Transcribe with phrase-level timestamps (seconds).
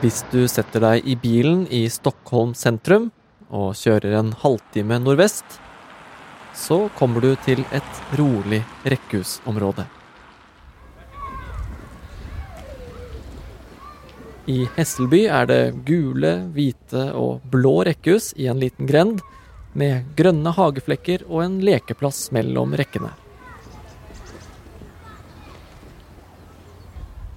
[0.00, 3.10] Hvis du setter deg i bilen i Stockholm sentrum
[3.52, 5.58] og kjører en halvtime nordvest,
[6.56, 9.84] så kommer du til et rolig rekkehusområde.
[14.48, 19.20] I Hesselby er det gule, hvite og blå rekkehus i en liten grend,
[19.76, 23.12] med grønne hageflekker og en lekeplass mellom rekkene.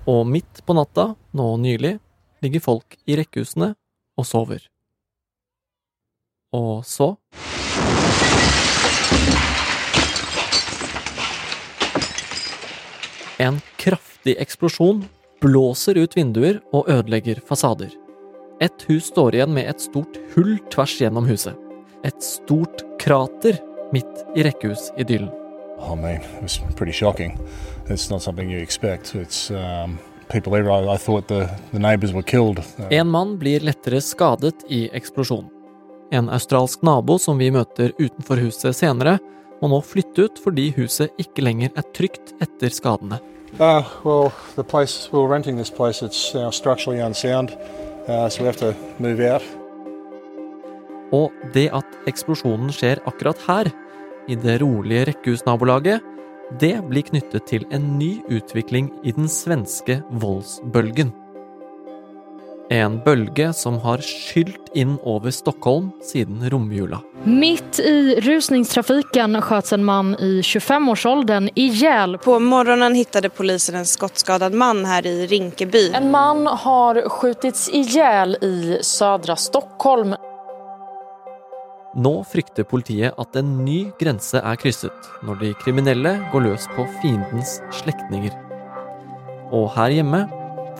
[0.07, 1.97] Og midt på natta, nå nylig,
[2.43, 3.73] ligger folk i rekkehusene
[4.19, 4.67] og sover.
[6.53, 7.15] Og så
[13.41, 15.01] En kraftig eksplosjon
[15.41, 17.89] blåser ut vinduer og ødelegger fasader.
[18.61, 21.57] Et hus står igjen med et stort hull tvers gjennom huset.
[22.07, 23.57] Et stort krater
[23.91, 25.33] midt i rekkehus-idyllen.
[25.81, 27.37] I mean, it was pretty shocking.
[27.89, 29.15] It's not something you expect.
[29.15, 29.99] It's um,
[30.33, 30.71] people there.
[30.71, 32.59] I, I thought the, the neighbors were killed.
[32.89, 35.51] En mann blir lettere skadet i eksplosjonen.
[36.13, 39.17] En australsk nabo som vi møter utenfor huset senere,
[39.61, 43.21] må nå flytte ut fordi huset ikke lenger er trygt etter skadene.
[43.59, 47.53] Uh, well, the place we were renting this place, it's uh, structurally unsound,
[48.07, 49.45] uh, so we have to move out.
[51.13, 53.69] Og det at eksplosjonen skjer akkurat her,
[54.27, 56.01] i det rolige rekkehusnabolaget,
[56.59, 61.13] det blir knyttet til en ny utvikling i den svenske voldsbølgen.
[62.73, 67.01] En bølge som har skylt inn over Stockholm siden romjula.
[67.23, 72.17] Mitt i rusningstrafiken skjøt en man i 25-årsåldern hjel.
[72.23, 75.89] På morgonen fant polisen en skottskadad mann her i Rinkeby.
[75.93, 80.15] En mann har skjutits hjel i sødra Stockholm.
[81.93, 86.87] Nå frykter politiet at en ny grense er krysset når de kriminelle går løs på
[87.03, 88.33] fiendens slektninger.
[89.53, 90.23] Og her hjemme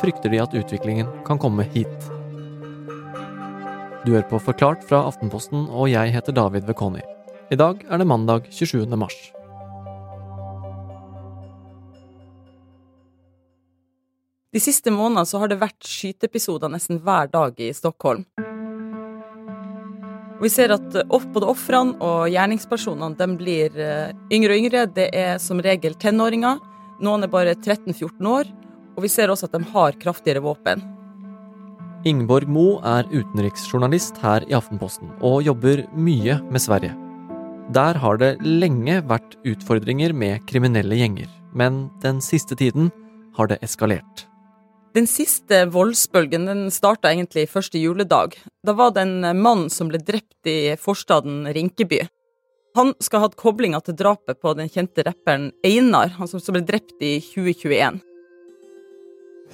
[0.02, 2.10] frykter de at utviklingen kan komme hit.
[4.04, 7.04] Du hører på Forklart fra Aftenposten, og jeg heter David Vekoni.
[7.54, 8.90] I dag er det mandag 27.
[8.98, 9.20] mars.
[14.54, 18.26] De siste månedene har det vært skyteepisoder nesten hver dag i Stockholm.
[20.44, 24.82] Og vi ser at eh, både ofrene og gjerningspersonene blir eh, yngre og yngre.
[24.92, 26.58] Det er som regel tenåringer.
[27.00, 28.50] Noen er bare 13-14 år.
[28.98, 30.84] Og vi ser også at de har kraftigere våpen.
[32.04, 36.92] Ingeborg Mo er utenriksjournalist her i Aftenposten, og jobber mye med Sverige.
[37.72, 42.92] Der har det lenge vært utfordringer med kriminelle gjenger, men den siste tiden
[43.40, 44.28] har det eskalert.
[44.94, 48.36] Den siste voldsbølgen den starta egentlig første juledag.
[48.62, 52.04] Da var det en mann som ble drept i forstaden Rinkeby.
[52.78, 56.54] Han skal ha hatt koblinga til drapet på den kjente rapperen Einar, han som som
[56.54, 57.98] ble drept i 2021.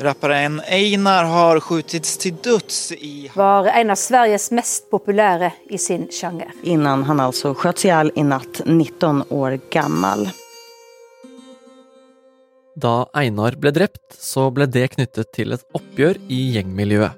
[0.04, 6.08] Rapperen Einar har skjutits til døds i var en av Sveriges mest populære i sin
[6.12, 6.52] genre.
[6.64, 10.30] innan han alltså sköts ihjäl i natt, 19 år gammal.
[12.80, 17.18] Da Einar ble drept, så ble det knyttet til et oppgjør i gjengmiljøet.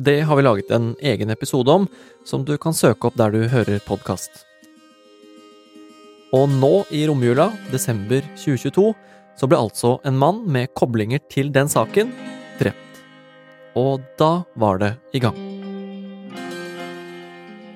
[0.00, 1.84] Det har vi laget en egen episode om,
[2.24, 4.30] som du kan søke opp der du hører podkast.
[6.34, 8.86] Og nå i romjula, desember 2022,
[9.36, 12.14] så ble altså en mann med koblinger til den saken
[12.62, 13.04] drept.
[13.76, 15.36] Og da var det i gang.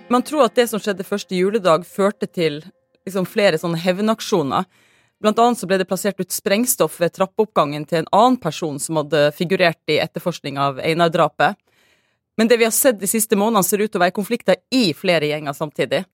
[0.08, 2.62] Man tror at det som skjedde første juledag, førte til
[3.04, 4.64] liksom, flere sånne hevnaksjoner.
[5.20, 9.00] Blant annet så ble det plassert ut sprengstoff ved trappeoppgangen til en annen person som
[9.00, 11.58] hadde figurert i etterforskning av Einar-drapet.
[12.38, 14.92] Men det vi har sett de siste månedene, ser ut til å være konflikter i
[14.94, 16.04] flere gjenger samtidig.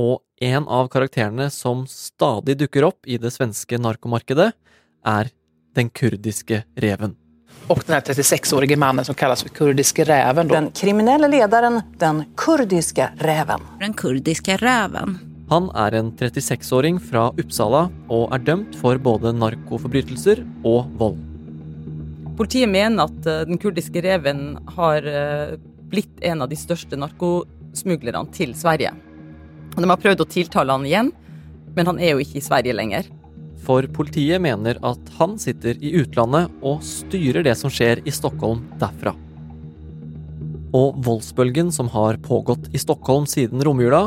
[0.00, 4.52] Og en av karakterene som stadig dukker opp i det svenske narkomarkedet,
[5.04, 5.28] er
[5.76, 7.18] den kurdiske reven.
[7.68, 10.48] Og den här 36-årige mannen som kalles för kurdiske reven.
[10.48, 13.60] Den kriminelle lederen, den kurdiske reven.
[13.80, 15.31] Den kurdiske räven.
[15.52, 21.18] Han er en 36-åring fra Uppsala og er dømt for både narkoforbrytelser og vold.
[22.38, 25.58] Politiet mener at eh, den kurdiske reven har eh,
[25.92, 28.94] blitt en av de største narkosmuglerne til Sverige.
[29.76, 31.12] De har prøvd å tiltale han igjen,
[31.76, 33.12] men han er jo ikke i Sverige lenger.
[33.66, 38.64] For politiet mener at han sitter i utlandet og styrer det som skjer i Stockholm
[38.80, 39.12] derfra.
[40.72, 44.06] Og voldsbølgen som har pågått i Stockholm siden romjula,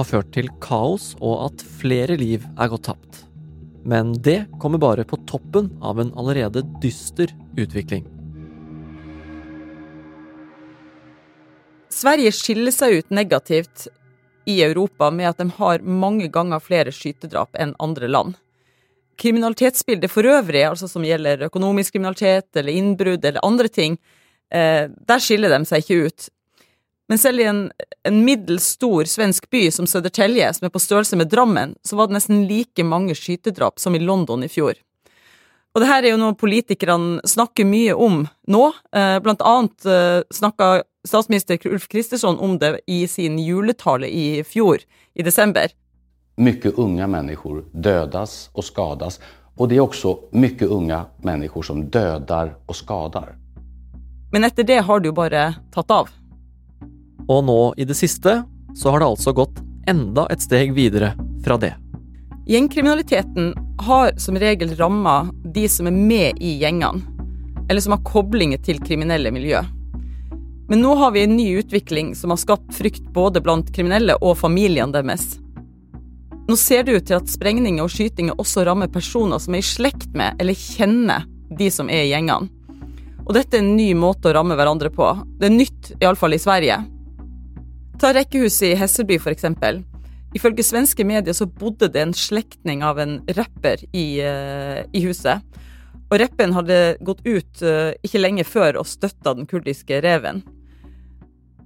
[0.00, 3.24] har ført til kaos og at flere liv er gått tapt.
[3.88, 8.04] Men det kommer bare på toppen av en allerede dyster utvikling.
[11.90, 13.88] Sverige skiller seg ut negativt
[14.48, 18.38] i Europa med at de har mange ganger flere skytedrap enn andre land.
[19.20, 23.98] Kriminalitetsbildet for øvrig, altså som gjelder økonomisk kriminalitet eller innbrudd eller andre ting,
[24.50, 26.28] Eh, der skiller de seg ikke ut.
[27.10, 27.64] Men selv i en,
[28.06, 32.06] en middels stor svensk by som Södertälje, som er på størrelse med Drammen, så var
[32.06, 34.78] det nesten like mange skytedrap som i London i fjor.
[35.74, 38.62] Og det her er jo noe politikerne snakker mye om nå.
[38.94, 40.68] Eh, blant annet eh, snakka
[41.06, 44.78] statsminister Ulf Kristersson om det i sin juletale i fjor,
[45.14, 45.74] i desember.
[46.38, 49.18] Mye unge mennesker dødes og skades,
[49.58, 53.34] og det er også mye unge mennesker som døder og skader.
[54.30, 56.19] Men etter det har det jo bare tatt av.
[57.30, 58.40] Og nå i det siste
[58.76, 61.12] så har det altså gått enda et steg videre
[61.44, 61.74] fra det.
[62.50, 63.52] Gjengkriminaliteten
[63.86, 67.04] har som regel ramma de som er med i gjengene,
[67.70, 69.62] eller som har koblinger til kriminelle miljø.
[70.70, 74.36] Men nå har vi en ny utvikling som har skapt frykt både blant kriminelle og
[74.38, 75.36] familiene deres.
[76.50, 79.66] Nå ser det ut til at sprengninger og skytinger også rammer personer som er i
[79.66, 81.26] slekt med eller kjenner
[81.58, 82.50] de som er i gjengene.
[83.26, 85.12] Og dette er en ny måte å ramme hverandre på.
[85.38, 86.80] Det er nytt, iallfall i Sverige.
[88.00, 89.82] Ta rekkehuset i Hesseby, for eksempel.
[90.32, 95.42] Ifølge svenske medier så bodde det en slektning av en rapper i, uh, i huset.
[96.08, 100.40] Og rappen hadde gått ut uh, ikke lenge før og støtta den kurdiske reven.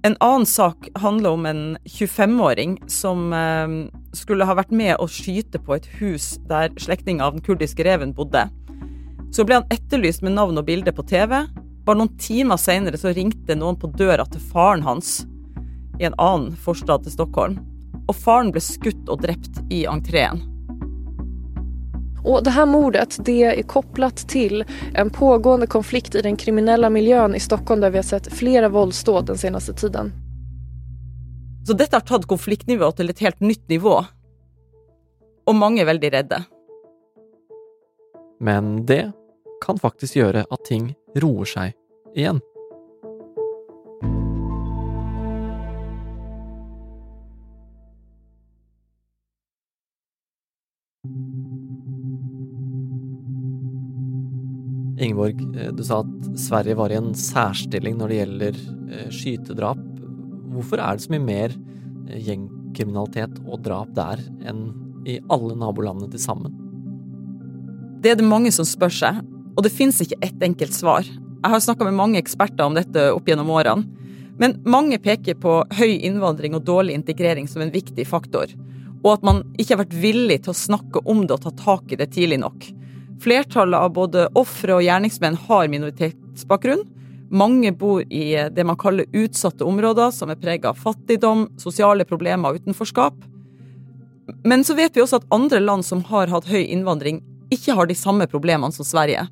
[0.05, 5.61] En annen sak handler om en 25-åring som uh, skulle ha vært med å skyte
[5.63, 8.43] på et hus der slektninga av den kurdiske reven bodde.
[9.31, 11.45] Så ble han etterlyst med navn og bilde på TV.
[11.87, 15.21] Bare noen timer seinere så ringte noen på døra til faren hans
[15.99, 17.59] i en annen forstad til Stockholm
[18.07, 20.43] og faren ble skutt og drept i entreen.
[22.25, 24.63] Og det her mordet det er kopplat til
[24.97, 29.29] en pågående konflikt i den kriminelle miljøen i Stockholm der vi har sett flere voldsdåd
[29.29, 30.09] den seneste tiden.
[31.65, 33.99] Så dette har tatt konfliktnivået til et helt nytt nivå.
[35.45, 36.41] Og mange er veldig redde.
[38.41, 39.03] Men det
[39.61, 40.91] kan faktisk gjøre at ting
[41.21, 41.77] roer seg
[42.17, 42.41] igjen.
[55.05, 58.59] Ingeborg, eh, du sa at Sverige var i en særstilling når det gjelder
[58.91, 59.81] eh, skytedrap.
[60.55, 64.67] Hvorfor er det så mye mer eh, gjengkriminalitet og drap der enn
[65.05, 66.55] i alle nabolandene til sammen?
[68.01, 69.21] Det er det mange som spør seg,
[69.55, 71.05] og det fins ikke ett enkelt svar.
[71.05, 73.85] Jeg har snakka med mange eksperter om dette opp gjennom årene.
[74.41, 78.49] Men mange peker på høy innvandring og dårlig integrering som en viktig faktor.
[79.05, 81.93] Og at man ikke har vært villig til å snakke om det og ta tak
[81.93, 82.67] i det tidlig nok.
[83.23, 86.83] Flertallet av både ofre og gjerningsmenn har minoritetsbakgrunn.
[87.35, 92.51] Mange bor i det man kaller utsatte områder, som er prega av fattigdom, sosiale problemer
[92.51, 93.17] og utenforskap.
[94.45, 97.23] Men så vet vi også at andre land som har hatt høy innvandring,
[97.53, 99.25] ikke har de samme problemene som Sverige.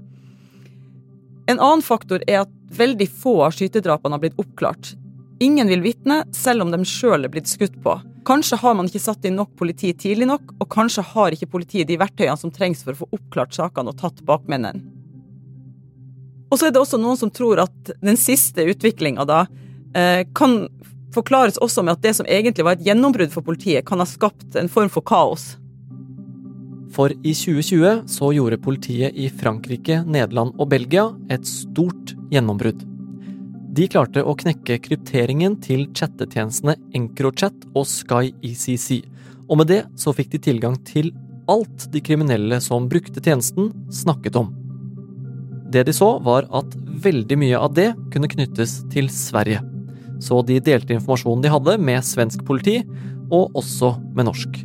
[1.50, 4.94] En annen faktor er at veldig få av skytedrapene har blitt oppklart.
[5.41, 7.95] Ingen vil vitne, selv om de sjøl er blitt skutt på.
[8.27, 11.89] Kanskje har man ikke satt inn nok politi tidlig nok, og kanskje har ikke politiet
[11.89, 14.83] de verktøyene som trengs for å få oppklart sakene og tatt bakmennene.
[16.53, 19.39] Og så er det også noen som tror at den siste utviklinga da
[19.97, 20.68] eh, kan
[21.13, 24.57] forklares også med at det som egentlig var et gjennombrudd for politiet, kan ha skapt
[24.59, 25.56] en form for kaos.
[26.94, 32.93] For i 2020 så gjorde politiet i Frankrike, Nederland og Belgia et stort gjennombrudd.
[33.73, 38.99] De klarte å knekke krypteringen til chattetjenestene EncroChat og SkyECC,
[39.49, 41.09] og med det så fikk de tilgang til
[41.49, 44.51] alt de kriminelle som brukte tjenesten, snakket om.
[45.73, 49.63] Det de så, var at veldig mye av det kunne knyttes til Sverige.
[50.21, 52.83] Så de delte informasjonen de hadde med svensk politi,
[53.33, 54.61] og også med norsk.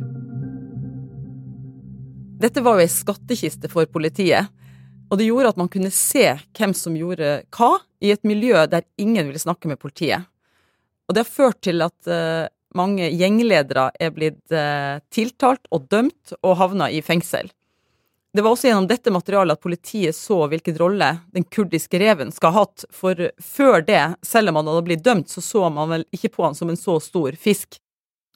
[2.39, 4.53] Dette var jo ei skattkiste for politiet,
[5.09, 6.25] og det gjorde at man kunne se
[6.57, 10.29] hvem som gjorde hva, i et miljø der ingen ville snakke med politiet.
[11.09, 12.45] Og det har ført til at uh,
[12.77, 17.49] mange gjengledere er blitt uh, tiltalt og dømt og havna i fengsel.
[18.29, 22.53] Det var også gjennom dette materialet at politiet så hvilken rolle den kurdiske reven skal
[22.53, 26.05] ha hatt, for før det, selv om han hadde blitt dømt, så så man vel
[26.13, 27.79] ikke på han som en så stor fisk.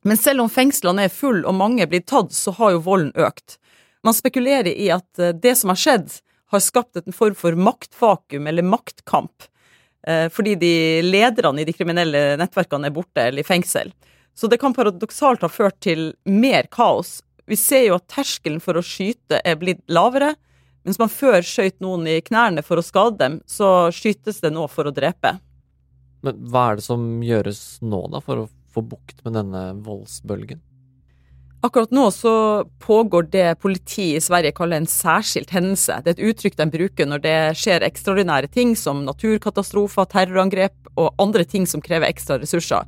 [0.04, 3.14] Men selv om fengslene er full og mange er blitt tatt, så har jo volden
[3.14, 3.60] økt.
[4.04, 6.10] Man spekulerer i at uh, det som har skjedd,
[6.56, 9.50] har skapt en form for maktvakuum eller maktkamp.
[10.08, 10.74] Eh, fordi de
[11.06, 13.94] lederne i de kriminelle nettverkene er borte eller i fengsel.
[14.36, 17.22] Så det kan paradoksalt ha ført til mer kaos.
[17.46, 20.34] Vi ser jo at terskelen for å skyte er blitt lavere.
[20.84, 24.66] Mens man før skjøt noen i knærne for å skade dem, så skytes det nå
[24.72, 25.38] for å drepe.
[26.24, 30.60] Men hva er det som gjøres nå, da, for å få bukt med denne voldsbølgen?
[31.64, 36.02] Akkurat nå så pågår det politiet i Sverige kaller en særskilt hendelse.
[36.04, 41.14] Det er et uttrykk de bruker når det skjer ekstraordinære ting som naturkatastrofer, terrorangrep og
[41.24, 42.84] andre ting som krever ekstra ressurser.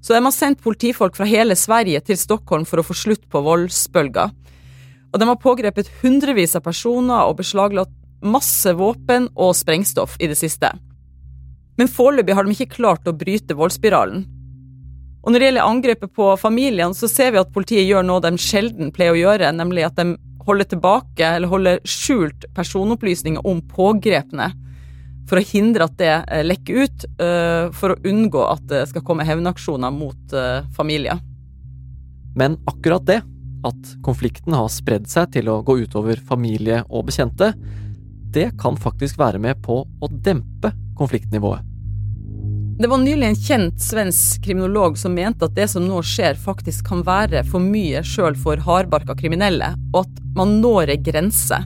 [0.00, 3.42] Så de har sendt politifolk fra hele Sverige til Stockholm for å få slutt på
[3.44, 4.30] voldsbølga.
[5.12, 7.92] Og de har pågrepet hundrevis av personer og beslaglagt
[8.24, 10.72] masse våpen og sprengstoff i det siste.
[11.76, 14.24] Men foreløpig har de ikke klart å bryte voldsspiralen.
[15.26, 18.30] Og når det gjelder angrepet på familiene, så ser vi at politiet gjør noe de
[18.38, 20.14] sjelden pleier å gjøre, nemlig at de
[20.46, 24.52] holder tilbake eller holder skjult personopplysninger om pågrepne.
[25.26, 29.02] For å hindre at det eh, lekker ut, eh, for å unngå at det skal
[29.02, 31.18] komme hevnaksjoner mot eh, familier.
[32.38, 33.24] Men akkurat det,
[33.66, 37.50] at konflikten har spredd seg til å gå utover familie og bekjente,
[38.30, 41.75] det kan faktisk være med på å dempe konfliktnivået.
[42.78, 46.84] Det var nylig en kjent svensk kriminolog som mente at det som nå skjer, faktisk
[46.90, 51.62] kan være for mye sjøl for hardbarka kriminelle, og at man når ei grense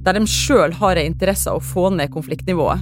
[0.00, 2.80] der de sjøl har ei interesse av å få ned konfliktnivået.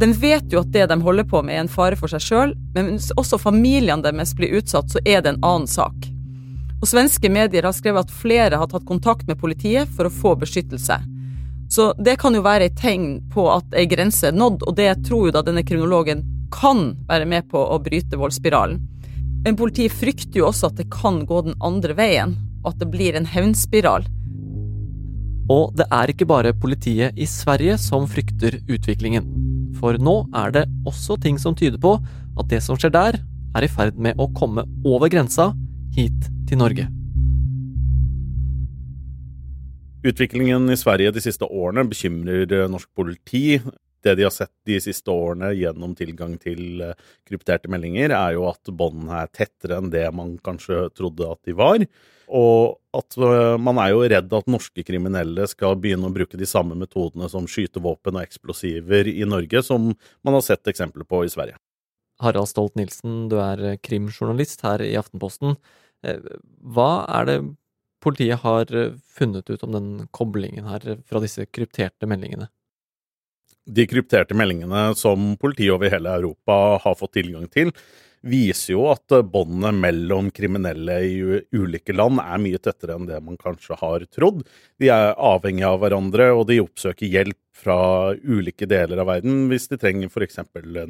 [0.00, 2.56] De vet jo at det de holder på med er en fare for seg sjøl,
[2.72, 6.08] men hvis også familiene deres blir utsatt, så er det en annen sak.
[6.80, 10.32] Og Svenske medier har skrevet at flere har tatt kontakt med politiet for å få
[10.40, 10.96] beskyttelse.
[11.68, 14.94] Så det kan jo være et tegn på at ei grense er nådd, og det
[15.04, 16.24] tror jo da denne kriminologen
[16.54, 18.80] kan være med på å bryte voldsspiralen.
[19.44, 22.90] Men politiet frykter jo også at det kan gå den andre veien, og at det
[22.92, 24.06] blir en hevnspiral.
[25.48, 29.24] Og det er ikke bare politiet i Sverige som frykter utviklingen.
[29.78, 31.96] For nå er det også ting som tyder på
[32.38, 33.20] at det som skjer der,
[33.56, 35.52] er i ferd med å komme over grensa
[35.96, 36.84] hit til Norge.
[40.06, 43.58] Utviklingen i Sverige de siste årene bekymrer norsk politi
[44.04, 48.46] det de har sett de siste årene gjennom tilgang til eh, krypterte meldinger, er jo
[48.50, 51.84] at båndene er tettere enn det man kanskje trodde at de var.
[52.28, 56.48] Og at eh, man er jo redd at norske kriminelle skal begynne å bruke de
[56.48, 61.32] samme metodene som skytevåpen og eksplosiver i Norge, som man har sett eksempler på i
[61.32, 61.58] Sverige.
[62.22, 65.58] Harald Stolt-Nielsen, du er eh, krimjournalist her i Aftenposten.
[65.98, 67.40] Hva er det
[67.98, 68.70] politiet har
[69.10, 72.46] funnet ut om den koblingen her fra disse krypterte meldingene?
[73.68, 77.72] De krypterte meldingene som politiet over hele Europa har fått tilgang til,
[78.26, 81.18] viser jo at båndene mellom kriminelle i
[81.54, 84.42] ulike land er mye tettere enn det man kanskje har trodd.
[84.80, 87.78] De er avhengige av hverandre, og de oppsøker hjelp fra
[88.14, 90.40] ulike deler av verden hvis de trenger f.eks.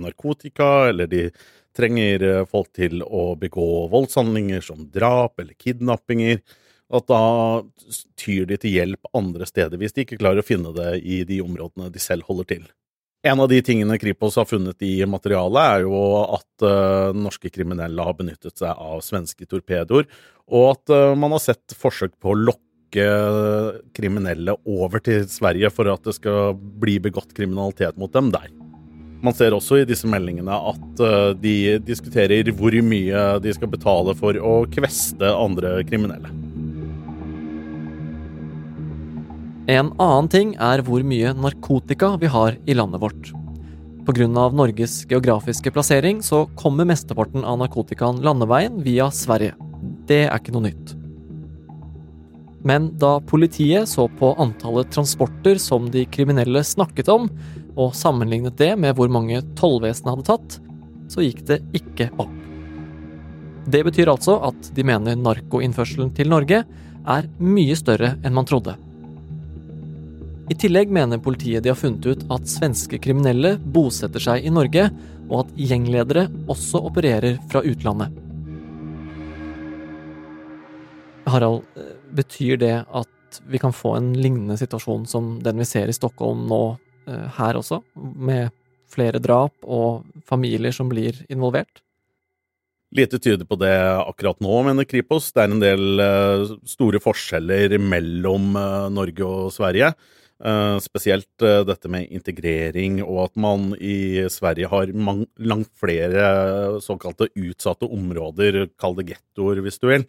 [0.00, 1.28] narkotika, eller de
[1.76, 6.40] trenger folk til å begå voldshandlinger som drap eller kidnappinger.
[6.88, 7.23] At da
[8.16, 11.42] tyr de til hjelp andre steder, hvis de ikke klarer å finne det i de
[11.45, 12.68] områdene de selv holder til.
[13.26, 18.04] En av de tingene Kripos har funnet i materialet, er jo at uh, norske kriminelle
[18.07, 20.07] har benyttet seg av svenske torpedoer,
[20.49, 23.09] og at uh, man har sett forsøk på å lokke
[23.92, 28.49] kriminelle over til Sverige for at det skal bli begått kriminalitet mot dem der.
[29.21, 34.14] Man ser også i disse meldingene at uh, de diskuterer hvor mye de skal betale
[34.16, 36.48] for å kveste andre kriminelle.
[39.68, 43.34] En annen ting er hvor mye narkotika vi har i landet vårt.
[44.08, 44.28] Pga.
[44.56, 49.52] Norges geografiske plassering så kommer mesteparten av narkotikaen landeveien via Sverige.
[50.08, 50.94] Det er ikke noe nytt.
[52.64, 57.28] Men da politiet så på antallet transporter som de kriminelle snakket om,
[57.76, 60.58] og sammenlignet det med hvor mange tollvesenet hadde tatt,
[61.12, 62.32] så gikk det ikke opp.
[63.68, 68.78] Det betyr altså at de mener narkoinnførselen til Norge er mye større enn man trodde.
[70.49, 74.87] I tillegg mener politiet de har funnet ut at svenske kriminelle bosetter seg i Norge,
[75.28, 78.14] og at gjengledere også opererer fra utlandet.
[81.28, 81.67] Harald,
[82.17, 86.47] betyr det at vi kan få en lignende situasjon som den vi ser i Stockholm
[86.49, 86.62] nå,
[87.11, 87.83] eh, her også,
[88.17, 88.49] med
[88.88, 91.83] flere drap og familier som blir involvert?
[92.97, 95.28] Lite tyder på det akkurat nå, mener Kripos.
[95.37, 99.93] Det er en del eh, store forskjeller mellom eh, Norge og Sverige.
[100.38, 107.26] Uh, spesielt uh, dette med integrering, og at man i Sverige har langt flere såkalte
[107.35, 110.07] utsatte områder, kall det gettoer hvis du vil.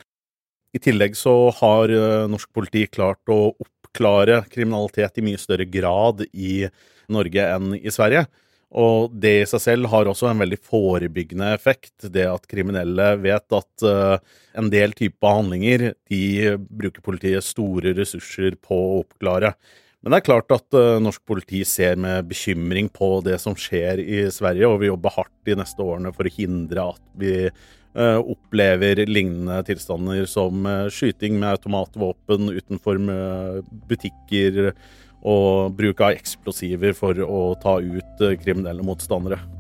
[0.78, 1.90] I tillegg så har
[2.30, 6.68] norsk politi klart å oppklare kriminalitet i mye større grad i
[7.10, 8.28] Norge enn i Sverige.
[8.70, 12.06] Og det i seg selv har også en veldig forebyggende effekt.
[12.14, 18.78] Det at kriminelle vet at en del typer handlinger, de bruker politiet store ressurser på
[18.78, 19.56] å oppklare.
[20.00, 24.00] Men det er klart at uh, norsk politi ser med bekymring på det som skjer
[24.00, 28.20] i Sverige, og vi jobber hardt de neste årene for å hindre at vi uh,
[28.22, 33.04] opplever lignende tilstander som uh, skyting med automatvåpen utenfor
[33.92, 34.72] butikker
[35.20, 39.59] og bruk av eksplosiver for å ta ut kriminelle motstandere.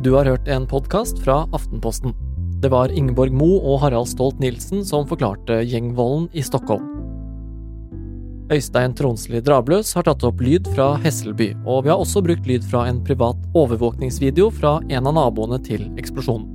[0.00, 2.14] Du har hørt en podkast fra Aftenposten.
[2.62, 6.86] Det var Ingeborg Mo og Harald Stolt-Nielsen som forklarte gjengvolden i Stockholm.
[8.48, 12.64] Øystein Tronsli Drabløs har tatt opp lyd fra Hesselby, og vi har også brukt lyd
[12.70, 16.48] fra en privat overvåkningsvideo fra en av naboene til eksplosjonen.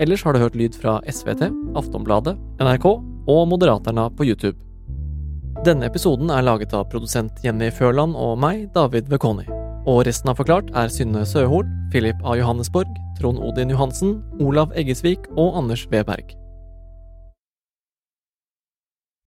[0.00, 4.56] Ellers har du hørt lyd fra SVT, Aftonbladet, NRK og Moderaterna på YouTube.
[5.68, 9.55] Denne episoden er laget av produsent Jenny Førland og meg, David Vekoni.
[9.86, 11.62] Og resten av Forklart er Synne Søhol,
[11.92, 12.34] Philip A.
[12.34, 12.90] Johannesborg,
[13.20, 16.34] Trond Odin Johansen, Olav Eggesvik og Anders Weberg.